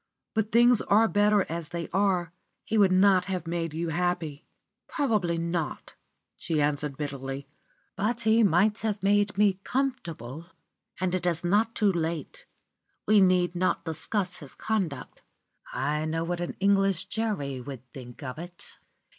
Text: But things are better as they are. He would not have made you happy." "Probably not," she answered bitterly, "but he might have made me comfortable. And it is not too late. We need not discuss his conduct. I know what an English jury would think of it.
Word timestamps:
But 0.33 0.51
things 0.51 0.81
are 0.81 1.07
better 1.07 1.43
as 1.47 1.69
they 1.69 1.87
are. 1.89 2.33
He 2.65 2.75
would 2.75 2.91
not 2.91 3.25
have 3.25 3.45
made 3.45 3.71
you 3.75 3.89
happy." 3.89 4.47
"Probably 4.87 5.37
not," 5.37 5.93
she 6.35 6.59
answered 6.59 6.97
bitterly, 6.97 7.45
"but 7.95 8.21
he 8.21 8.41
might 8.41 8.79
have 8.79 9.03
made 9.03 9.37
me 9.37 9.59
comfortable. 9.63 10.47
And 10.99 11.13
it 11.13 11.27
is 11.27 11.43
not 11.43 11.75
too 11.75 11.91
late. 11.91 12.47
We 13.05 13.19
need 13.21 13.53
not 13.55 13.85
discuss 13.85 14.37
his 14.37 14.55
conduct. 14.55 15.21
I 15.71 16.05
know 16.05 16.23
what 16.23 16.39
an 16.41 16.55
English 16.59 17.05
jury 17.05 17.61
would 17.61 17.87
think 17.93 18.23
of 18.23 18.39
it. 18.39 18.79